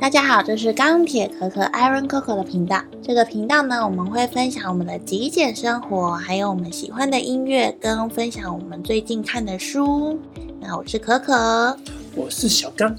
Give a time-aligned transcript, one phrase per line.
[0.00, 2.82] 大家好，这是钢铁可可 Iron Coco 的频道。
[3.02, 10.18] 这个频道呢，我们会分享我们的极简生活，还有我们喜欢的音乐，跟分享我们最近看的书。
[10.60, 11.78] 那我是可可，
[12.16, 12.98] 我是小刚。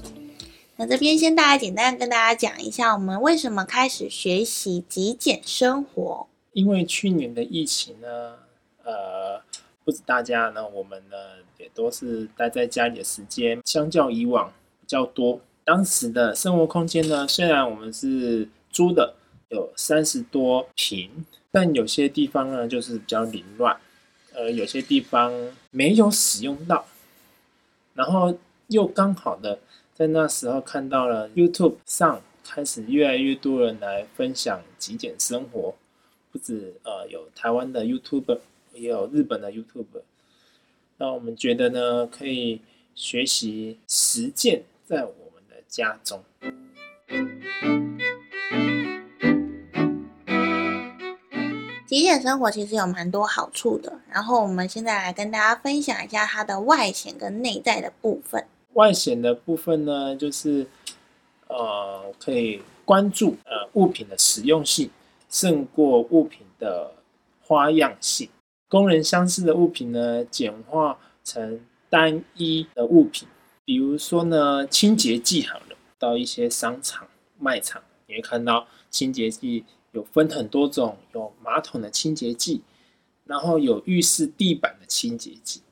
[0.76, 6.26] 那这边先大家简单跟大家讲一下，我们为什么开始学习极简生活。
[6.52, 8.08] 因为去年的疫情呢，
[8.82, 9.40] 呃，
[9.84, 11.16] 不止大家呢，我们呢
[11.58, 15.40] 也都是待在家里的时间，相较以往比较多。
[15.64, 19.14] 当时的生活空间呢，虽然我们是租的，
[19.48, 23.74] 有三十多平，但有些地方呢就是比较凌乱，
[24.34, 25.32] 呃，有些地方
[25.70, 26.84] 没有使用到，
[27.94, 29.58] 然后又刚好的
[29.94, 35.74] 在那时候看到了 YouTube 上开始越来越多人来分享极简生活，
[36.30, 38.40] 不止呃有台湾的 YouTuber，
[38.74, 40.02] 也有日本的 YouTuber，
[40.98, 42.60] 那我们觉得呢，可以
[42.94, 45.08] 学习实践在。
[45.74, 46.22] 家中，
[51.84, 53.92] 极简生活其实有蛮多好处的。
[54.08, 58.46] 然后我们现在来跟大家分享一下它的外显跟内在的部分。
[58.74, 60.64] 外显的部分呢，就是
[61.48, 64.88] 呃，可以关注呃物品的实用性
[65.28, 66.92] 胜过物品的
[67.42, 68.28] 花样性。
[68.68, 73.26] 功能相似的物品呢，简化成单一的物品。
[73.64, 82.60] 比如说呢，清洁剂好了，到一些商场、卖场，你会看到清洁剂有分很多种，有马桶的清洁剂，
[83.24, 85.62] 然后有浴室地板的清洁剂，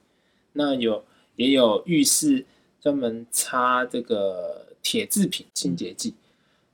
[0.55, 1.05] 那有
[1.37, 2.47] 也有浴室
[2.81, 6.15] 专门擦这个铁制品清洁剂。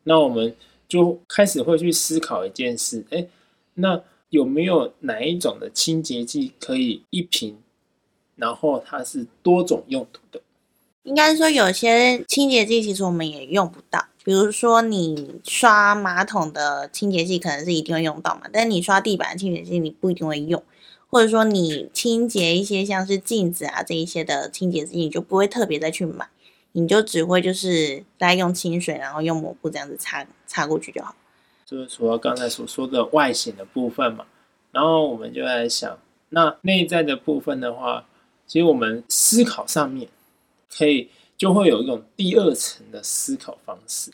[0.05, 0.55] 那我们
[0.87, 3.27] 就开始会去思考一件事，哎，
[3.75, 7.59] 那有没有哪一种的清洁剂可以一瓶，
[8.37, 10.41] 然后它是多种用途的？
[11.05, 14.05] 应该说，有些清洁剂其实我们也用不到。
[14.25, 20.63] 比如说，你刷马桶的清洁剂可能是一定会用到嘛，但你刷地板的清洁剂你不一定会用。
[21.09, 26.29] 或者说，你清洁一些像是镜子啊这一些的清洁剂，你就不会特别再去买，
[26.73, 31.15] 你就只会就是再用清水，然后用抹布这样子擦擦过去就好。
[31.65, 34.27] 就是除了刚才所说的外形的部分嘛，
[34.73, 35.99] 然后我们就在想，
[36.29, 38.05] 那内在的部分的话，
[38.47, 40.07] 其实我们思考上面。
[40.71, 44.11] 可以就会有一种第二层的思考方式，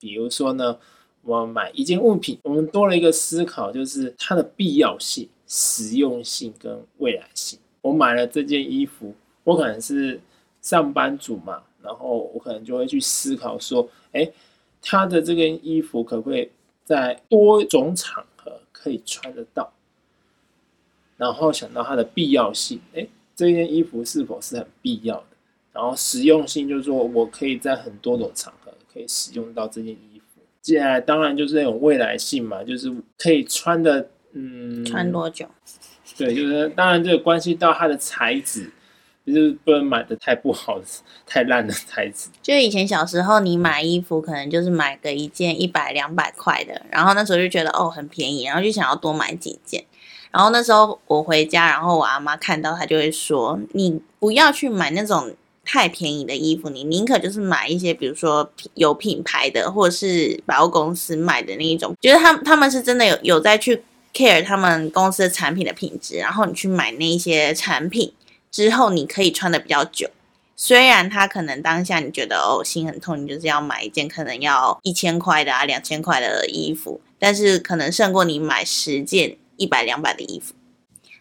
[0.00, 0.78] 比如说呢，
[1.22, 7.58] 我买一件物品，我们多了一个思考，就是它的必要性、实用性跟未来性。
[7.82, 10.20] 我买了这件衣服，我可能是
[10.60, 14.30] 上班族嘛，然后我可能就会去思考说，哎，
[14.80, 16.50] 它的这件衣服可不可以
[16.84, 19.72] 在多种场合可以穿得到？
[21.16, 23.06] 然后想到它的必要性，哎。
[23.38, 25.26] 这件衣服是否是很必要的？
[25.72, 30.40] 然后实用性就是说我可以在很多种场合可以使用到这件衣服。
[30.60, 35.46] 接下来当然就是那种未来性嘛，就是可以穿的，嗯，穿多久？
[36.16, 38.72] 对，就是当然这个关系到它的材质，
[39.24, 40.80] 就是不能买的太不好、
[41.24, 42.28] 太烂的材质。
[42.42, 49.84] 就以前小时候你买衣服，可能就是买个一件一百两百块的，然后那时候就觉得哦很便宜，然后就想要多买几件。
[50.30, 55.34] 然后那时候我回家，然后我阿妈看到，她就会说：“你不要去买那种
[55.64, 61.96] 太便宜的衣服，你宁可就是买一些，比如说有品牌的，或者是百货公司买的那一种。
[62.00, 66.16] 觉得他他们是真的有有在去 care 他们公司的产品的品质。
[66.16, 68.12] 然后你去买那一些产品
[68.50, 70.10] 之后，你可以穿的比较久。
[70.56, 80.54] 虽然他可能当下你觉得哦心很痛，你就是要买一件可能要一千块的啊两千块的衣服，但是可能胜过你买十件。”一百两百的衣服，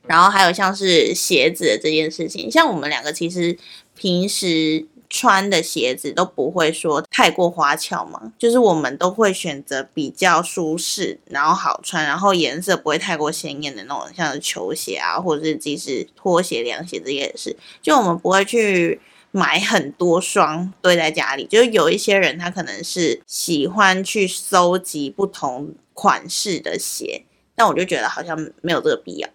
[0.04, 3.58] 然后还有像是鞋子的这件事情，像我们两个其实
[3.94, 19.00] 平时穿的鞋子都不会说太过花俏嘛，就是我们都会选择比较舒适，然后好穿，然后颜色不会太过鲜艳的那种，像是球鞋啊，或者是即使拖鞋、凉鞋这些也是，就我们不会去
[19.32, 27.24] 买很多双堆在家里，就是有一些人他可能是喜欢去搜集不同款式的鞋。
[27.58, 29.28] 但我就觉得好像没有这个必要。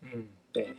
[0.00, 0.74] 嗯，对。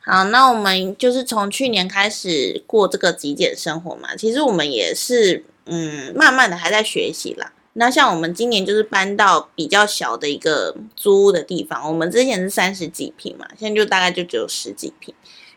[0.00, 4.16] 好，那我们就是从去年开始过这个极简生活嘛。
[4.16, 7.52] 其实我们也是，嗯，慢慢的还在学习啦。
[7.74, 15.14] 那像我们今年就是搬到比较小的一个租屋的地方，我们之前是三十几平嘛，现在就大概就只有十几平。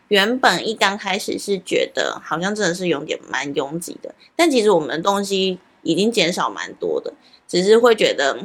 [0.09, 7.13] 原本一刚开始是觉得好像真的是有点蛮拥挤的，但其实我们的东西已经减少蛮多的，
[7.47, 8.39] 只是会觉得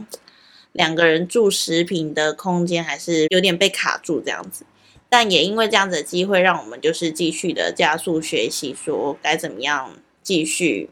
[0.73, 4.65] 两个人住十平的空间还是有点被卡住这样子。
[5.09, 10.89] 但也因为这样子的机会，让我们就是继续的加速学习，说该怎么样继续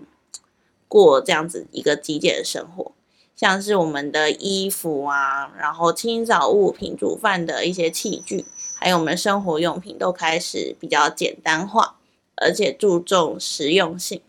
[0.86, 2.92] 过这样子一个极简的生活。
[3.34, 8.44] 像是我们的衣服啊，然后清扫物品、煮饭的一些器具，
[8.80, 11.96] 还有我们生活用品，都开始比较简单化，
[12.36, 14.22] 而且注重实用性。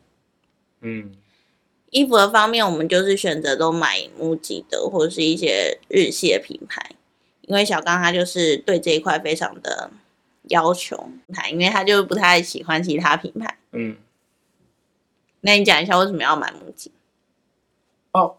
[0.81, 1.11] 嗯，
[1.91, 6.91] 衣服的方面，我们就是选择都买 MUJI 的，或者是一些日系的品牌，
[7.43, 9.89] 因为小刚他就是对这一块非常的
[10.49, 13.57] 要求，他因为他就不太喜欢其他品牌。
[13.71, 13.95] 嗯，
[15.39, 16.89] 那你讲一下为什么要买 MUJI？
[18.11, 18.35] 哦，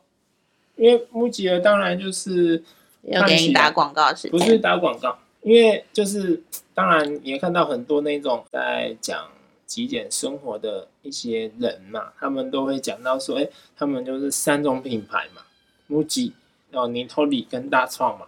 [0.76, 2.62] 因为木吉尔当然就是
[3.02, 6.42] 要给你打广告是不是，打广告，因为就是
[6.72, 9.28] 当然也看到很多那种在讲
[9.66, 15.42] 极简生活的一些人嘛，他们都会讲到说，哎，他们就是三种品牌嘛，
[15.86, 16.32] 木吉、
[16.70, 18.26] 然后尼托里跟大创嘛。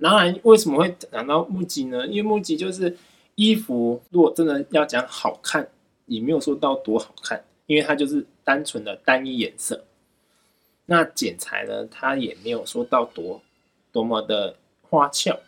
[0.00, 2.06] 当然，为什么会讲到木吉呢？
[2.06, 2.94] 因为木吉就是
[3.36, 5.66] 衣服，如果真的要讲好看，
[6.06, 9.82] 也没有说到多好看，因为它就是单纯的单一颜色。
[10.86, 13.40] 那剪裁呢，它也没有说到多
[13.92, 15.40] 多么的花俏，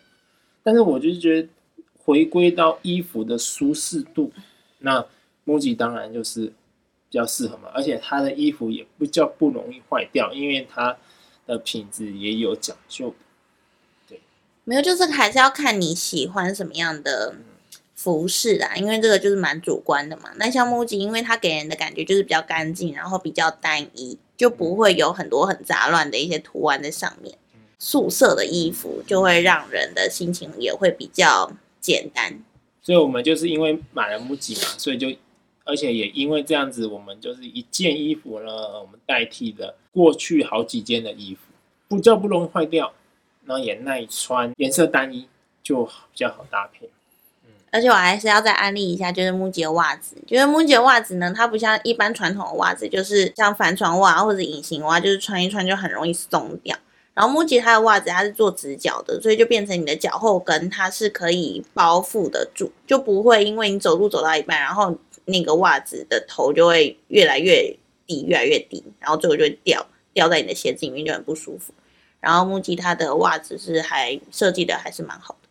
[0.67, 1.49] 但是我就是觉得
[2.05, 4.33] 回归到衣服的舒适度，
[4.81, 5.07] 那
[5.45, 6.53] MUJI 当然就是比
[7.13, 10.97] 较适合嘛，而且它的衣服也不叫不容易坏掉，因为它
[11.47, 13.15] 的品质也有讲究。
[14.09, 14.21] 对
[14.65, 17.37] 没有，就是还是要看你喜欢什么样的
[17.95, 20.33] 服饰啊，因为这个就是蛮主观的嘛。
[20.35, 27.39] 那像 MUJI，因为它给人的感觉就是比较干净，然后比较单一，就不会有很多很杂乱的一些图案在上面。
[27.79, 32.43] 素色的衣服就会让人的心情也会比较简单。
[32.83, 35.09] 所以我们就是因为买了 MUJI 嘛，所以就
[35.65, 41.41] 而且也因为这样子，我们就是一件衣服呢，我们代替了过去好几件的衣服，
[41.89, 42.93] 不叫不容易坏掉，
[43.45, 45.27] 然后也耐穿，颜色单一
[45.63, 46.89] 就比较好搭配。
[47.73, 50.17] 而且我还是要再安利一下，就是 MUJI 的袜子。
[50.27, 56.75] 就是 MUJI 的袜子呢，它不像一般传统的袜子，就是像帆船袜或者隐形袜，就是穿一穿就很容易松掉。
[57.17, 67.75] 然后木吉他的袜子它是做直角的，所以就变成你的脚后跟它是可以包覆得住，就不会因为你走路走到一半，然后那个袜子的头就会越来越
[68.07, 71.73] 低，越来越低，然后最后就会掉掉在你的鞋子里面，就很不舒服。
[72.21, 75.49] 然后木吉他的袜子是还设计的还是蛮好的。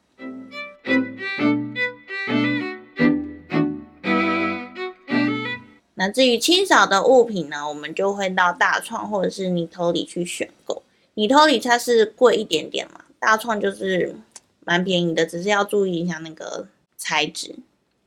[5.95, 10.83] 那至于清扫的物品呢，我们就会到大创或者是泥头里去选购。
[11.15, 14.15] 泥头里它是贵一点点嘛，大创就是
[14.63, 16.67] 蛮便宜的，只是要注意一下那个
[16.97, 17.55] 材质。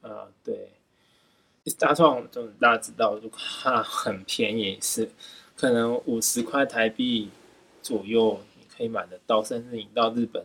[0.00, 0.70] 啊，对，
[1.78, 5.10] 大创就大家知道，就它很便宜，是
[5.56, 7.30] 可能五十块台币
[7.82, 10.44] 左右你可以买得到，甚至你到日本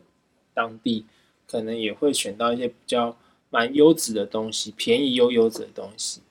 [0.53, 1.05] 当地，
[1.47, 3.17] 可能也会选到一些比较
[3.49, 6.21] 蛮优质的东西，便宜又优质的东西。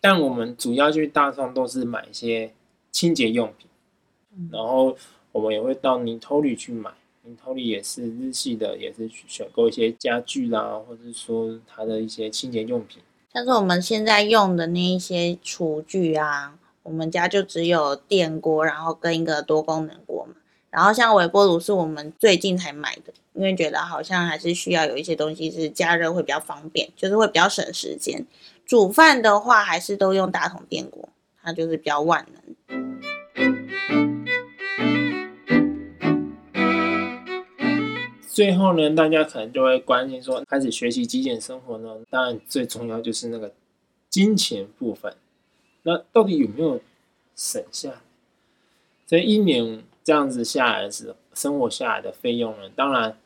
[0.00, 2.52] 但我们主要去大创都是买一些
[2.90, 3.68] 清洁用品，
[4.52, 4.96] 然后
[5.34, 6.88] 我们也会到泥头里去买，
[7.24, 13.02] 泥头里也是日系的，也是去选购一些家具啦，或者说它的一些清洁用品。
[13.32, 20.36] 像是我们现在用的那一些厨具啊，我们家就只有电锅，然后跟一个多功能锅嘛。
[20.70, 28.24] 然后像微波炉是我们最近才买的，因为觉得好像还是需要有一些东西是加热会比较方便，就是会比较省时间。
[28.64, 31.08] 煮饭的话，还是都用大桶电锅，
[31.42, 33.13] 它就是比较万能。
[38.34, 43.54] 最后呢，大家可能就会关心说，开始学习极简生活呢，当然最重要就是那个
[44.10, 45.16] 金钱部分。
[45.84, 46.80] 那到底有没有
[47.36, 48.02] 省下？
[49.06, 53.16] 这一年这样子下来是生活下来的费用呢，当然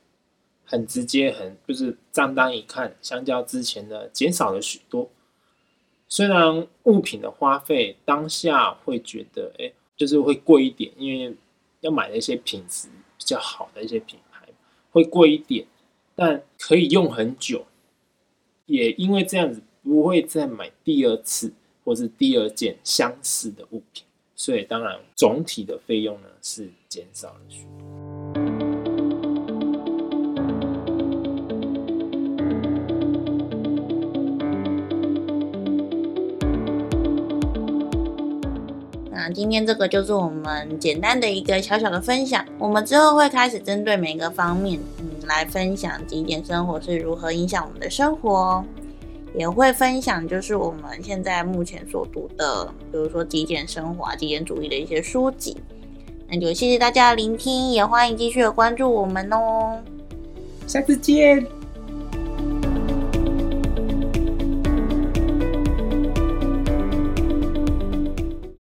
[0.67, 5.09] 很直接，很就是账单一看，相较之前的减少了许多。
[6.07, 11.35] 虽然物品的花费当下会觉得，哎，就是会贵一点，因为
[11.81, 14.19] 要买的一些品质比较好的一些品
[14.91, 15.67] 会贵一点，
[16.15, 17.67] 但可以用很久，
[18.67, 21.53] 也因为这样子不会再买第二次
[21.85, 24.05] 或是第二件相似的物品，
[24.35, 27.88] 所以当然总体的费用呢是减少了许多。
[39.33, 42.45] 今天这个就是我们简单的一个小小的分享。
[42.59, 48.65] 我们之后会开始针对每个方面，嗯，来分享极简生活是如何影响我们的生活，
[49.35, 55.57] 也会分享就是我们现在目前所读的，比如说极简生活、啊、极简主义的一些书籍。
[56.31, 59.81] 那就谢谢大家的聆听，也欢迎继续的关注我们哦。
[60.67, 61.58] 下次见。